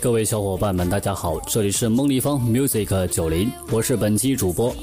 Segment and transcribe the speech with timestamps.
[0.00, 4.74] 各位小伙伴们，大家好，这里是梦立方 Music 九零，我是本期主播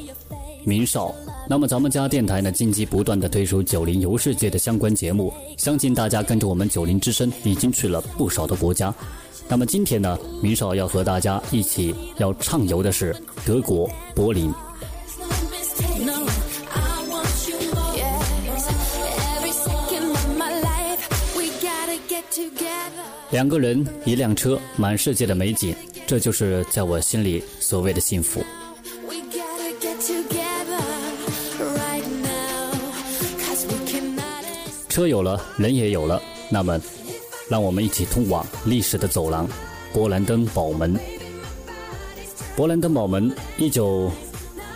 [0.64, 1.14] 明少。
[1.48, 8.94] 那么咱们家电台呢，近期不断的推出九零游世界的相关节目，相信大家跟着我们九零之声已经去了不少的国家。
[9.48, 14.52] 那么今天呢，明少要和大家一起要畅游的是德国柏林。
[23.34, 28.44] 两个人，一辆车，满世界的美景，这就是在我心里所谓的幸福。
[34.88, 36.80] 车有了，人也有了，那么，
[37.50, 39.50] 让我们一起通往历史的走廊——
[39.92, 40.96] 勃兰登堡门。
[42.56, 44.12] 勃兰登堡门，一九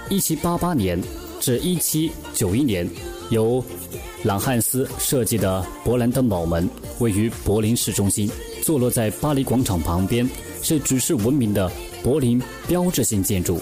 [0.10, 1.00] 一七八八年
[1.40, 2.90] 至一七九一年，
[3.30, 3.64] 由
[4.24, 6.68] 朗汉斯设计的勃兰登堡门，
[6.98, 8.28] 位于柏林市中心。
[8.68, 10.30] 坐落在巴黎广场旁边，
[10.62, 11.72] 是举世闻名的
[12.04, 12.38] 柏林
[12.68, 13.62] 标志性建筑。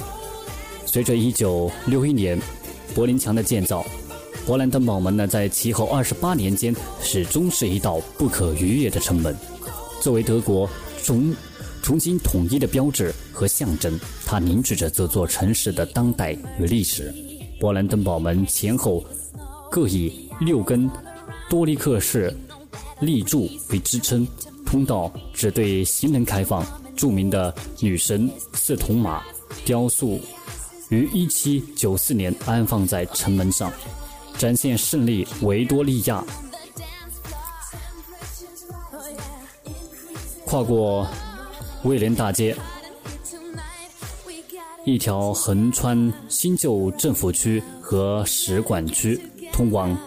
[0.84, 2.42] 随着1961年
[2.96, 3.86] 柏林墙的建造，
[4.48, 9.38] 勃兰登堡门呢，在其后28年间始终是一道不可逾越的城门。
[10.02, 10.68] 作为德国
[11.04, 11.36] 重
[11.84, 17.14] 重新统一的标志和象征，它凝聚着这座城市的当代与历史。
[17.60, 19.06] 勃兰登堡门前后
[19.70, 20.90] 各以六根
[21.48, 22.36] 多利克式
[23.02, 24.28] 立柱为支撑。
[24.66, 26.66] 通道只对行人开放。
[26.96, 29.22] 著名的女神四铜马
[29.66, 30.18] 雕塑
[30.88, 33.70] 于1794年安放在城门上，
[34.38, 36.24] 展现胜利维多利亚。
[40.46, 41.06] 跨过
[41.84, 42.56] 威廉大街，
[44.86, 49.20] 一条横穿新旧政府区和使馆区，
[49.52, 49.98] 通往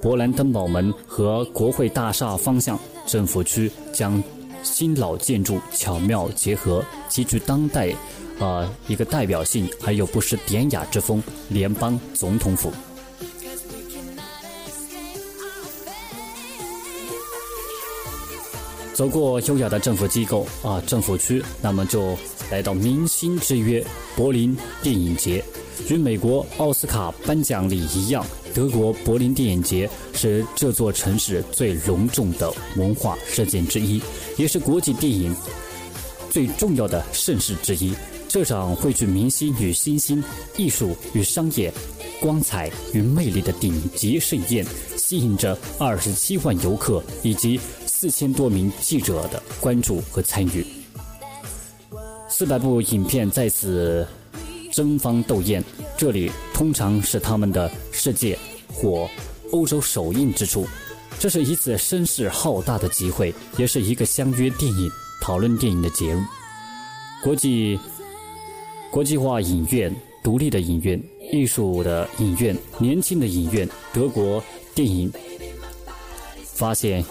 [0.00, 2.78] 勃兰登堡门和国会大厦方向。
[3.10, 4.22] 政府区将
[4.62, 7.92] 新老建筑巧妙结合，极具当代，
[8.38, 12.72] 啊一个代表性，还有不失典雅之风——联邦总统府。
[18.94, 22.16] 走过优雅的政府机构啊，政府区，那么就
[22.52, 23.84] 来到明星之约——
[24.14, 25.44] 柏林电影节。
[25.88, 28.24] 与美国奥斯卡颁奖礼一样，
[28.54, 34.02] 德国柏林电影节是这座城市最隆重的文化事件之一，
[34.36, 35.34] 也是国际电影
[36.30, 37.94] 最重要的盛事之一。
[38.28, 40.22] 这场汇聚明星与新星、
[40.56, 41.72] 艺术与商业、
[42.20, 44.64] 光彩与魅力的顶级盛宴，
[44.96, 50.64] 吸引着二十七万游客以及四千多名记者的关注和参与。
[52.28, 54.06] 四百部影片在此。
[54.72, 55.60] 争芳斗艳，
[55.98, 58.38] 这里通常是他们的世界
[58.70, 59.08] 或
[59.50, 60.66] 欧洲首映之处。
[61.18, 64.90] 这是一次声势浩大的集会，也是一个相约电影、
[65.22, 66.22] 讨论电影的节日。
[67.24, 67.80] 国际
[68.90, 69.90] 国际化影院、
[70.22, 74.42] 独立的影院、艺术的影院、年轻的影院、德国
[74.74, 75.10] 电影
[76.44, 77.02] 发现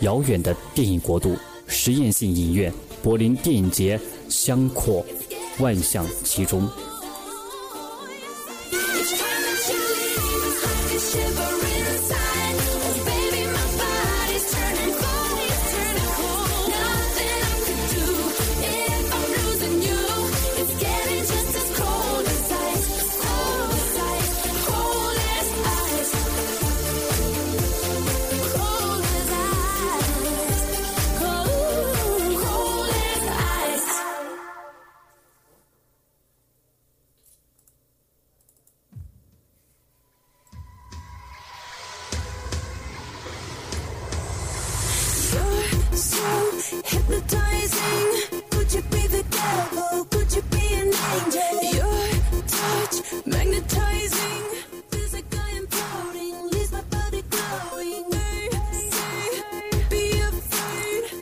[0.00, 1.36] 遥远的电影国度、
[1.66, 2.72] 实验性影院、
[3.02, 4.00] 柏林电影节，
[4.30, 5.04] 相阔
[5.58, 6.66] 万象其中。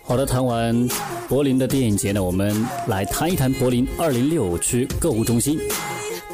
[0.04, 0.88] 好的，谈完
[1.26, 5.58] 柏林的电影节呢，我们来谈一谈柏林二零六区购物中心。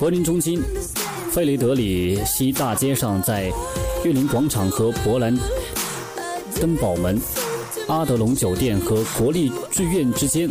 [0.00, 0.60] 柏林中心，
[1.30, 3.52] 费雷德里希大街上，在
[4.04, 5.36] 玉林广场和勃兰
[6.60, 7.20] 登堡门、
[7.88, 10.48] 阿德隆酒店和国立剧院之间，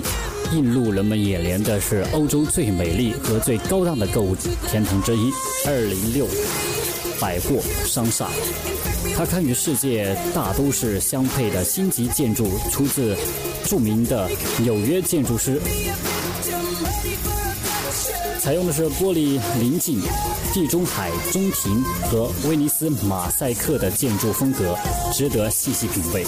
[0.53, 4.35] 映入人们眼帘的是欧洲最美丽和最高档的购物
[4.67, 5.31] 天堂之一——
[5.67, 6.27] 二零六
[7.21, 8.27] 百货商厦。
[9.15, 13.15] 它堪与世界大都市相配的星级建筑，出自
[13.65, 14.27] 著名的
[14.63, 15.61] 纽约建筑师。
[18.39, 19.99] 采用的是玻璃临近
[20.57, 24.75] 地中海中庭和威尼斯马赛克的建筑风格
[25.13, 26.25] 值得细细品味。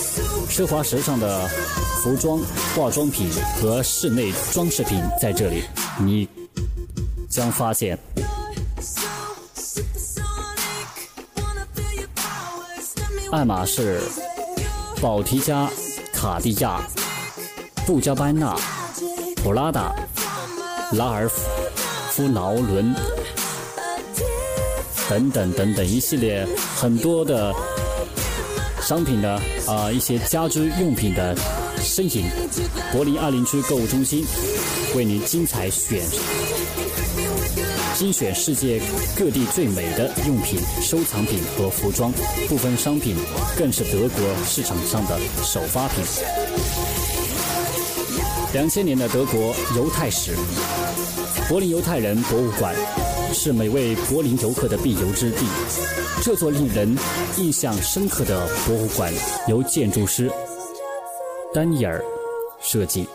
[0.47, 1.47] 奢华时尚的
[2.03, 2.39] 服装、
[2.75, 3.27] 化妆品
[3.59, 5.63] 和室内装饰品在这里，
[5.97, 6.29] 你
[7.27, 7.97] 将发现。
[13.31, 13.99] 爱马仕、
[15.01, 15.67] 宝缇嘉、
[16.13, 16.79] 卡地亚、
[17.83, 18.55] 布加班纳、
[19.37, 19.91] 普拉达、
[20.91, 22.93] 拉尔夫劳伦
[25.09, 27.51] 等等等等一系列很多的
[28.79, 31.35] 商品的啊一些家居用品的
[31.81, 32.25] 身影，
[32.91, 34.23] 柏林二零区购物中心
[34.95, 35.99] 为您精彩选。
[37.95, 38.79] 精选世界
[39.17, 42.13] 各地最美的用品、收藏品和服装，
[42.47, 43.15] 部分商品
[43.57, 46.03] 更是德国市场上的首发品。
[48.53, 50.33] 两千年的德国犹太史，
[51.49, 52.73] 柏林犹太人博物馆
[53.33, 55.45] 是每位柏林游客的必游之地。
[56.21, 56.97] 这座令人
[57.37, 59.13] 印象深刻的博物馆
[59.47, 60.29] 由建筑师
[61.53, 62.03] 丹尼尔
[62.59, 63.07] 设计，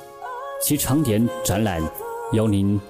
[0.62, 1.82] 其常年展览
[2.32, 2.80] 邀您。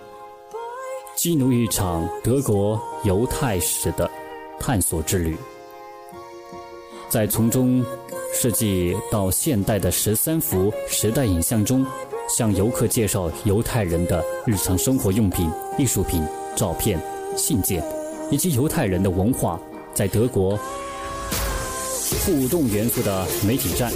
[1.16, 4.10] 激怒一场德国犹太史的
[4.58, 5.36] 探索之旅，
[7.08, 7.84] 在从中
[8.32, 11.86] 世纪到现代的十三幅时代影像中，
[12.28, 15.48] 向游客介绍犹太人的日常生活用品、
[15.78, 16.20] 艺术品、
[16.56, 17.00] 照片、
[17.36, 17.82] 信件，
[18.30, 19.60] 以及犹太人的文化
[19.92, 20.58] 在德国
[22.24, 23.92] 互动元素的媒体站，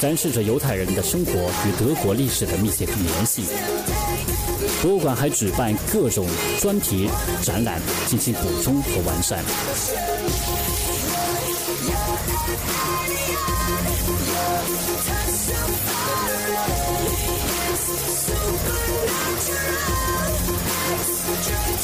[0.00, 3.44] 展示着犹太人的生活与德国历史的密切联系。
[4.82, 6.26] 博物馆还举办各种
[6.58, 7.10] 专题
[7.42, 9.44] 展览，进行补充和完善。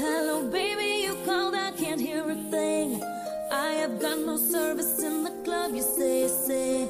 [0.00, 3.02] hello, baby, you called, I can't hear a thing.
[3.52, 6.86] I have got no service in the club, you say, say.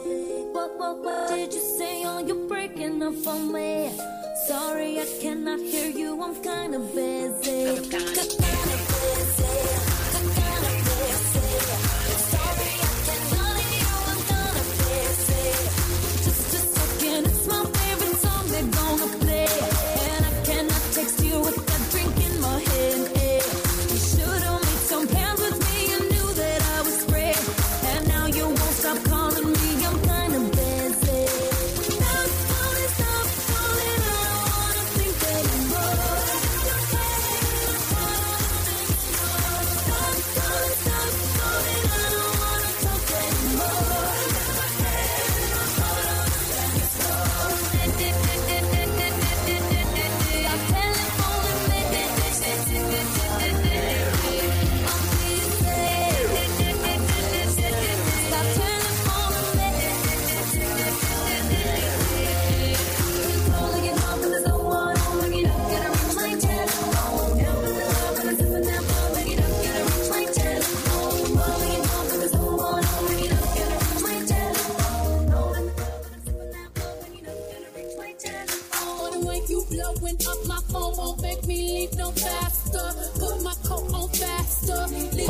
[0.53, 2.05] What, what, what did you say?
[2.07, 3.91] Oh, you're breaking up on me.
[4.47, 8.50] Sorry, I cannot hear you, I'm kinda busy.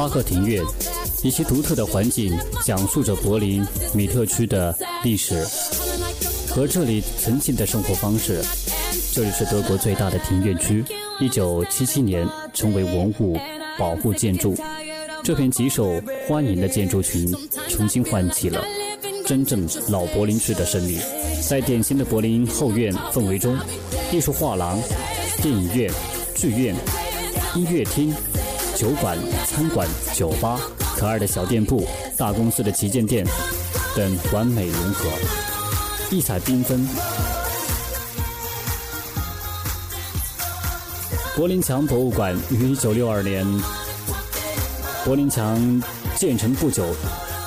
[0.01, 0.65] 巴赫庭院
[1.23, 5.47] 以其独特的环境，讲述着柏林米特区的历史
[6.49, 8.43] 和这里曾经的生活方式。
[9.13, 10.83] 这里是德国最大的庭院区，
[11.21, 13.39] 一九七七年成为文物
[13.79, 14.57] 保护建筑。
[15.23, 17.31] 这片极受欢迎的建筑群，
[17.69, 18.65] 重新唤起了
[19.27, 20.99] 真正老柏林区的生命。
[21.47, 23.55] 在典型的柏林后院氛围中。
[24.11, 24.81] 艺术画廊、
[25.43, 25.93] 电影院、
[26.35, 26.75] 剧院、
[27.55, 28.15] 音乐厅、
[28.81, 30.59] 酒馆、餐馆、酒吧、
[30.97, 33.23] 可爱的小店铺、大公司的旗舰店
[33.95, 35.07] 等完美融合，
[36.11, 36.89] 异彩缤纷。
[41.37, 43.47] 柏林墙博物馆于1962年
[45.05, 45.83] 柏林墙
[46.17, 46.87] 建成不久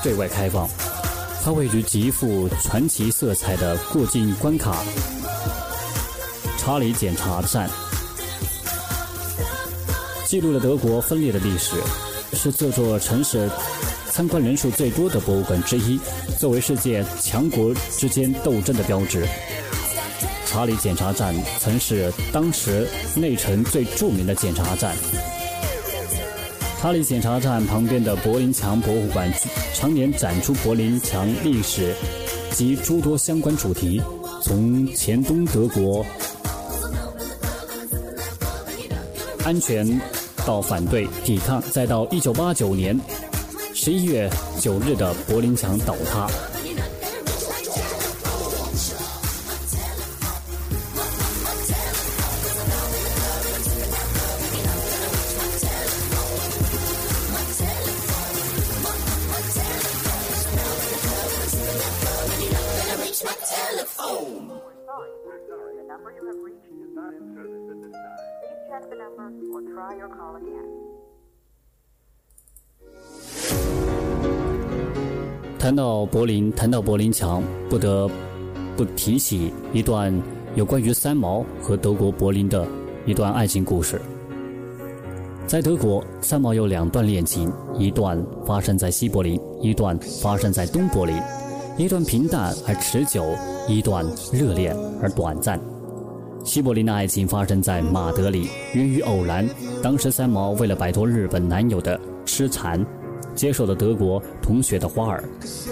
[0.03, 0.69] 对外开放，
[1.43, 4.75] 它位于极富传奇色彩的过境关卡——
[6.59, 7.67] 查理检查站，
[10.33, 11.75] 记录了德国分裂的历史，
[12.33, 13.47] 是这座城市
[14.09, 15.99] 参观人数最多的博物馆之一。
[16.39, 19.27] 作为世界强国之间斗争的标志，
[20.47, 24.95] 查理检查站曾是当时内城最著名的检查站。
[26.81, 29.31] 查理检查站旁边的柏林墙博物馆
[29.75, 31.93] 常年展出柏林墙历史
[32.49, 34.01] 及诸多相关主题，
[34.41, 36.03] 从前东德国
[39.45, 39.85] 安全
[40.45, 42.99] 到反对抵抗，再到一九八九年
[43.73, 46.27] 十一月九日的柏林墙倒塌。
[75.73, 78.07] 谈到柏林，谈到柏林墙，不得
[78.77, 80.13] 不提起一段
[80.53, 82.63] 有关于三毛和德国柏林的
[83.07, 83.99] 一段爱情故事。
[85.47, 91.19] 在德国，三毛有两段恋情，一段发生在西柏林，一段发生在东柏林，
[91.75, 93.25] 一段平淡而持久，
[93.67, 95.59] 一段热烈而短暂。
[96.45, 99.49] 西柏林的爱情发生在马德里，源于偶然。
[99.81, 102.85] 当时三毛为了摆脱日本男友的痴缠，
[103.35, 105.23] 接受了德国同学的花儿。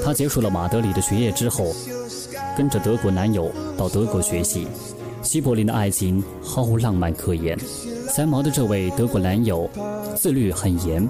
[0.04, 1.74] 她结束了马德里的学业之后，
[2.58, 4.68] 跟着德国男友到德国学习。
[5.22, 7.58] 西柏林的爱情毫无浪漫可言。
[8.10, 9.70] 三毛的这位德国男友
[10.16, 11.08] 自律很严，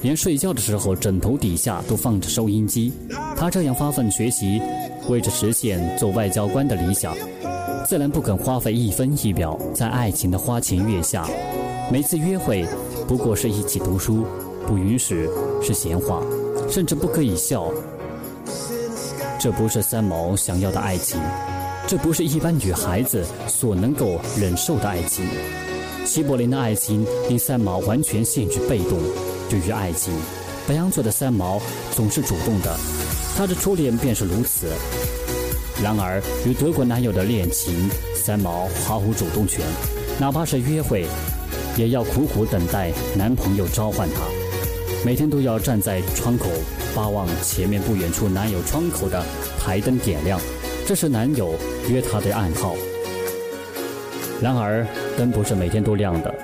[0.00, 2.92] 连睡觉的时候枕头底下都放着收音机。
[3.36, 4.62] 他这样发奋学习，
[5.08, 7.16] 为着实现做外交官的理想。
[7.84, 11.28] 自然不肯花费一分一秒在爱情的花前月下，
[11.90, 12.64] 每次约会
[13.08, 14.24] 不过是一起读书，
[14.66, 15.28] 不允许
[15.62, 16.22] 是闲话，
[16.70, 17.70] 甚至不可以笑。
[19.38, 21.20] 这不是三毛想要的爱情，
[21.86, 25.24] 这不是一般女孩子所能够忍受的爱情。
[26.04, 28.98] 西柏林的爱情令三毛完全陷于被动。
[29.50, 30.12] 对于爱情，
[30.66, 31.60] 白羊座的三毛
[31.94, 32.76] 总是主动的，
[33.36, 34.66] 他的初恋便是如此。
[35.82, 39.64] 然而，与德国男友的恋情，三毛毫无主动权，
[40.18, 41.06] 哪怕是约会，
[41.76, 44.22] 也要苦苦等待男朋友召唤她，
[45.06, 46.46] 每天都要站在窗口
[46.92, 49.24] 巴望前面不远处男友窗口的
[49.56, 50.36] 台灯点亮，
[50.84, 51.54] 这是男友
[51.88, 52.74] 约她的暗号。
[54.42, 54.84] 然而，
[55.16, 56.34] 灯不是每天都亮的，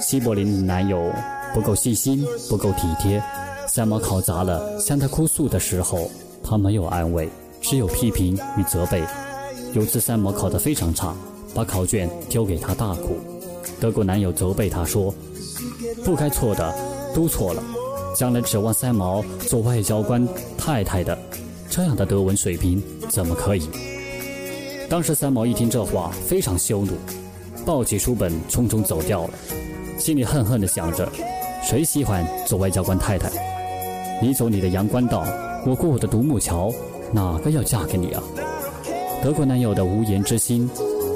[0.00, 1.12] 西柏林男友
[1.52, 3.22] 不够细心，不够体贴，
[3.68, 6.10] 三毛考砸了，向他哭诉的时候，
[6.42, 7.28] 他没有安慰。
[7.60, 9.04] 只有批评与责备。
[9.74, 11.14] 有次三毛考得非常差，
[11.54, 13.18] 把考卷丢给他大哭。
[13.78, 15.14] 德国男友责备他说
[16.02, 16.74] ：“不该错的
[17.14, 17.62] 都错了，
[18.16, 21.16] 将来指望三毛做外交官太太的，
[21.68, 23.68] 这样的德文水平怎么可以？”
[24.88, 26.92] 当时三毛一听这话，非常羞怒，
[27.66, 29.34] 抱起书本匆匆走掉了，
[29.98, 31.06] 心里恨恨地想着：
[31.62, 33.30] 谁喜欢做外交官太太？
[34.22, 35.26] 你走你的阳关道，
[35.66, 36.72] 我过我的独木桥。
[37.12, 38.22] 哪个要嫁给你啊？
[39.22, 40.68] 德国男友的无言之心，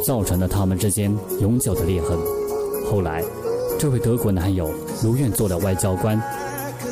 [0.04, 2.19] 造成了他们之间永久的裂痕。
[2.90, 3.25] 后来，
[3.78, 4.71] 这位德国男友
[5.02, 6.21] 如愿做了外交官，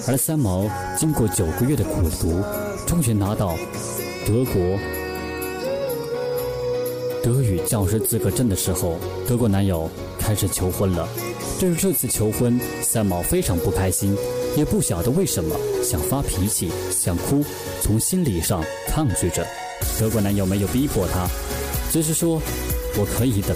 [0.08, 0.64] 而三毛
[0.96, 2.42] 经过九个月的苦读，
[2.86, 3.54] 终于拿到
[4.26, 4.78] 德国
[7.22, 8.96] 德语教师资格证的时候，
[9.28, 11.06] 德国男友开始求婚了。
[11.60, 14.16] 对于这次求婚，三毛非常不开心。
[14.56, 17.44] 也不晓得为什么想发脾气、想哭，
[17.82, 19.46] 从心理上抗拒着。
[20.00, 21.28] 德国男友没有逼迫她，
[21.92, 22.40] 只是说
[22.98, 23.54] ：“我可以等。”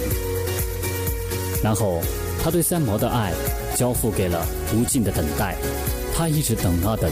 [1.63, 1.99] 然后
[2.43, 3.33] 他对三毛的爱
[3.75, 4.45] 交付给了
[4.75, 5.57] 无尽的等待。
[6.15, 7.11] 他一直等啊等，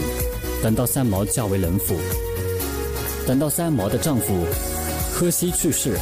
[0.62, 1.96] 等到三毛嫁为人妇，
[3.26, 4.46] 等到三毛的丈夫
[5.12, 5.98] 柯西去世，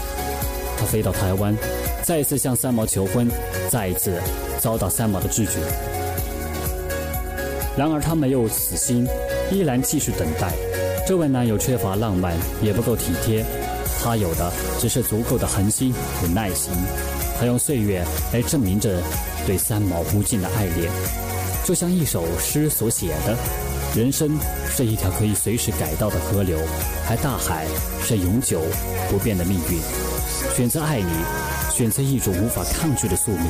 [0.79, 1.57] 他飞到台湾，
[2.05, 3.29] 再一次向三毛求婚，
[3.71, 4.21] 再一次
[4.61, 5.53] 遭到三毛的拒绝。
[7.77, 9.07] 然而他没有死心，
[9.51, 10.53] 依然继续等待。
[11.09, 13.45] 这位男友缺乏浪漫，也不够体贴，
[14.03, 15.93] 他有的只是足够的恒心
[16.23, 16.71] 与耐心。
[17.39, 19.03] 他用岁月来证明着
[19.47, 20.93] 对三毛无尽的爱恋，
[21.71, 23.37] 就像一首诗所写的
[23.95, 24.37] ：“人生
[24.69, 26.59] 是一条可以随时改道的河流，
[27.09, 27.65] 而大海
[28.03, 28.61] 是永久
[29.09, 29.79] 不变的命运。
[30.53, 31.13] 选择爱你，
[31.73, 33.47] 选择一种无法抗拒的宿命，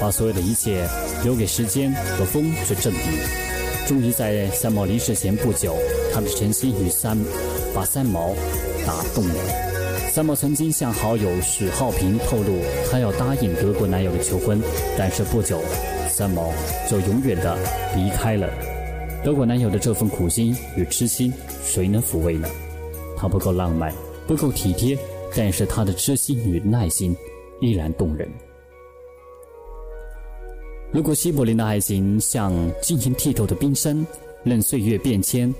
[0.00, 0.88] 把所有的一切
[1.24, 3.02] 留给时间和风去证明。”
[3.88, 5.74] 终于在三毛离世前不久，
[6.14, 7.18] 他的诚心与三
[7.74, 8.36] 把三毛
[8.86, 9.34] 打动了。
[10.12, 14.62] 三毛曾经向好友许浩平透露，他要答应德国男友的求婚，
[14.96, 15.60] 但是不久，
[16.18, 16.52] 三毛
[16.90, 17.56] 就永远的
[17.94, 18.50] 离开了。
[19.24, 21.32] 德国男友的这份苦心与痴心，
[21.62, 22.48] 谁能抚慰呢？
[23.16, 23.94] 他不够浪漫，
[24.26, 24.98] 不够体贴，
[25.36, 27.16] 但是他的痴心与耐心
[27.60, 28.28] 依然动人。
[30.90, 34.04] 如果西柏林的爱情像晶莹剔透的冰山，
[34.42, 35.54] 任岁月变迁，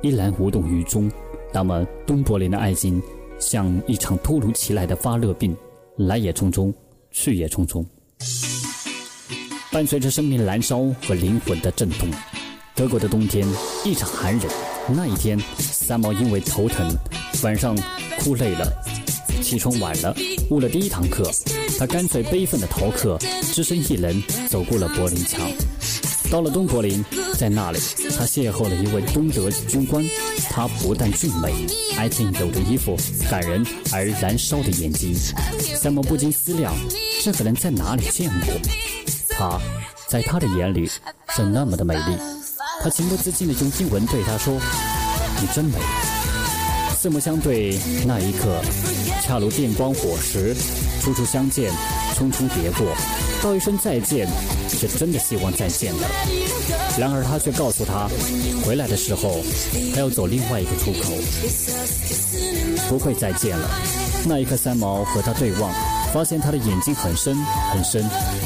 [0.00, 1.10] 依然无动于衷，
[1.52, 3.02] 那么东柏林的爱情
[3.40, 5.56] 像一场突如其来的发热病，
[5.96, 6.72] 来也匆匆，
[7.10, 7.84] 去也匆匆，
[9.78, 12.08] 伴随着生命燃烧和灵魂的震动。
[12.74, 13.46] 德国的冬天
[13.84, 14.48] 异常寒冷，
[14.88, 16.92] 那一天，三毛因为头疼，
[17.44, 17.76] 晚上
[18.18, 18.72] 哭累了，
[19.40, 20.12] 起床晚了，
[20.50, 21.30] 误了第一堂课。
[21.78, 23.16] 他干脆悲愤的逃课，
[23.52, 25.40] 只身一人走过了柏林墙，
[26.28, 27.04] 到了东柏林，
[27.36, 27.78] 在那里，
[28.18, 30.04] 他邂逅了一位东德军官。
[30.50, 31.52] 他不但俊美，
[32.00, 32.96] 而且有着一副
[33.30, 35.14] 感人而燃烧的眼睛。
[35.76, 36.74] 三毛不禁思量，
[37.22, 38.54] 这个人在哪里见过？
[39.38, 39.56] 她，
[40.08, 42.18] 在他的眼里是那么的美丽。
[42.82, 44.54] 他情不自禁的用英文对他说
[45.40, 45.78] ：“你真美。”
[46.98, 48.60] 四目相对，那一刻，
[49.22, 50.56] 恰如电光火石，
[51.00, 51.72] 初初相见，
[52.16, 52.86] 匆匆别过，
[53.40, 54.28] 道一声再见，
[54.68, 56.06] 是真的希望再见的。
[56.98, 58.08] 然而他却告诉他，
[58.64, 59.40] 回来的时候
[59.94, 61.14] 还要走另外一个出口，
[62.88, 63.70] 不会再见了。
[64.26, 65.72] 那一刻，三毛和他对望，
[66.12, 67.36] 发现他的眼睛很深
[67.72, 68.04] 很深，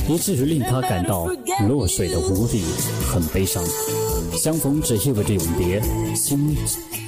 [0.08, 1.26] 以至于令他感到
[1.68, 2.64] 落水的无力，
[3.06, 3.64] 很悲伤。
[4.36, 5.80] 相逢只意味着永别，
[6.14, 6.56] 心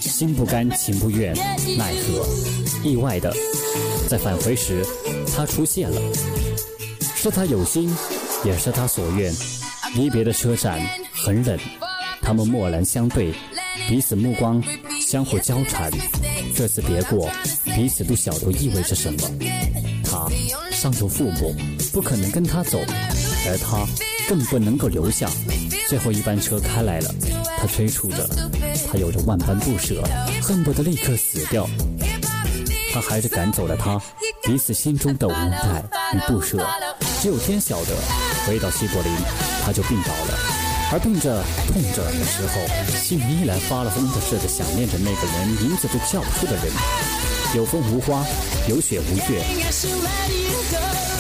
[0.00, 1.34] 心不甘情不愿，
[1.76, 2.26] 奈何
[2.82, 3.34] 意外的
[4.08, 4.84] 在返回时，
[5.34, 6.00] 他出现了，
[7.00, 7.94] 是他有心，
[8.44, 9.32] 也是他所愿。
[9.96, 10.80] 离别的车站
[11.12, 11.58] 很冷，
[12.21, 13.32] 他们默然相对，
[13.88, 14.62] 彼此目光
[15.00, 15.90] 相互交缠。
[16.54, 17.28] 这次别过，
[17.64, 19.19] 彼此都晓得意味着什么。
[20.15, 20.29] 他
[20.71, 21.53] 上有父母，
[21.93, 22.79] 不可能跟他走，
[23.49, 23.85] 而他
[24.29, 25.29] 更不能够留下。
[25.89, 27.13] 最后一班车开来了，
[27.59, 28.29] 他催促着，
[28.89, 30.03] 他有着万般不舍，
[30.41, 31.69] 恨不得立刻死掉。
[32.93, 34.00] 他还是赶走了他，
[34.45, 35.83] 彼此心中的无奈
[36.15, 36.65] 与不舍，
[37.21, 37.97] 只有天晓得。
[38.47, 39.13] 回到西柏林，
[39.65, 40.39] 他就病倒了，
[40.93, 46.73] 而病着痛着的时候，心里依然发了疯的似的想念着那个人名字都叫不出的人。
[47.54, 48.25] 有风无花，
[48.69, 49.40] 有雪无月。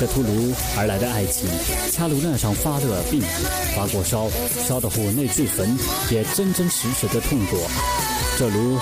[0.00, 1.48] 这突如而来的爱情，
[1.92, 3.22] 恰如那场发热病，
[3.76, 4.28] 发过烧，
[4.66, 5.78] 烧得火内俱焚，
[6.10, 7.60] 也真真实实的痛过。
[8.36, 8.76] 这如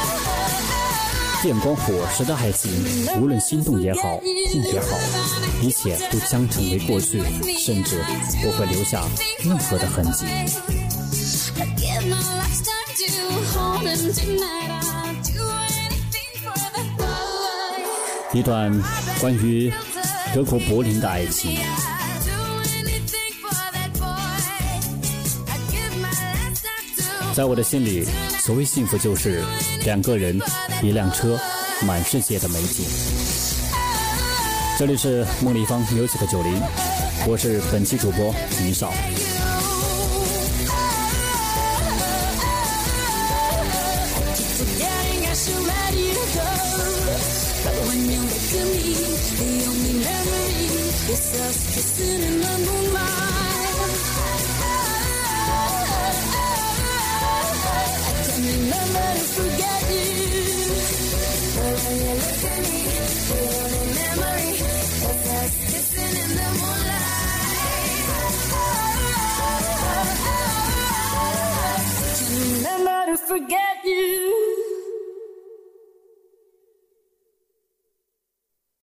[1.42, 2.70] 电光火石的爱情，
[3.20, 4.18] 无论心动也好，
[4.50, 4.98] 痛也好，
[5.60, 7.22] 一切都将成为过去，
[7.58, 8.02] 甚至
[8.40, 9.04] 不会留下
[9.44, 10.24] 任何的痕迹。
[18.32, 18.72] 一段
[19.20, 19.72] 关于。
[20.34, 21.58] 德国柏林的爱情，
[27.34, 28.02] 在我的心里，
[28.40, 29.44] 所谓幸福就是
[29.84, 30.40] 两个人，
[30.82, 31.38] 一辆车，
[31.86, 32.86] 满世界的美景。
[34.78, 36.62] 这里是梦立方 music 九零，
[37.28, 38.90] 我是本期主播倪少。
[51.12, 53.02] It's us kissing in the moonlight.
[57.12, 60.10] I can't remember to forget you.
[61.54, 62.80] But when you look at me,
[63.28, 67.06] the only memory is us kissing in the moonlight.
[71.22, 74.31] I can't remember to forget you.